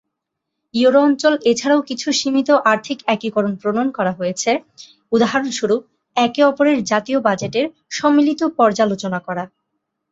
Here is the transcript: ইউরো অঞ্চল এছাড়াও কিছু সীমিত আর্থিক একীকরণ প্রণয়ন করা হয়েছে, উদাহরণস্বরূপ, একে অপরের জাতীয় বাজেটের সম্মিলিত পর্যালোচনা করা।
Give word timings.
ইউরো 0.73 0.99
অঞ্চল 1.01 1.33
এছাড়াও 1.51 1.81
কিছু 1.81 2.07
সীমিত 2.19 2.49
আর্থিক 2.71 2.97
একীকরণ 3.07 3.53
প্রণয়ন 3.55 3.89
করা 3.97 4.11
হয়েছে, 4.11 4.51
উদাহরণস্বরূপ, 5.11 5.81
একে 6.17 6.41
অপরের 6.43 6.77
জাতীয় 6.83 7.19
বাজেটের 7.19 7.65
সম্মিলিত 7.91 8.41
পর্যালোচনা 8.57 9.19
করা। 9.27 9.43